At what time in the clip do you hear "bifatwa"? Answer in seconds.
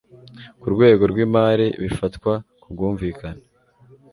1.83-2.33